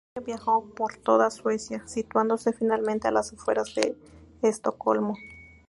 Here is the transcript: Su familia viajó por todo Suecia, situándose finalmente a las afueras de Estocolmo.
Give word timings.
Su 0.15 0.19
familia 0.21 0.35
viajó 0.35 0.73
por 0.73 0.97
todo 0.97 1.29
Suecia, 1.29 1.83
situándose 1.87 2.53
finalmente 2.53 3.07
a 3.07 3.11
las 3.11 3.31
afueras 3.33 3.75
de 3.75 3.95
Estocolmo. 4.41 5.13